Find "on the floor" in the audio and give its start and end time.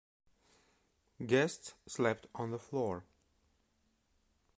2.33-3.03